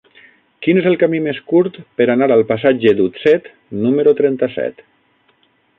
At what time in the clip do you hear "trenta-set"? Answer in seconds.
4.23-4.85